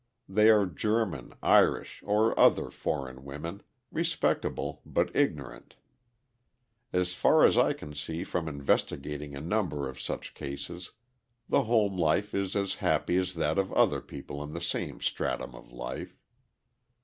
[0.27, 3.61] They are German, Irish, or other foreign women,
[3.91, 5.75] respectable, but ignorant.
[6.91, 10.93] As far as I can see from investigating a number of such cases,
[11.47, 15.53] the home life is as happy as that of other people in the same stratum
[15.53, 16.17] of life.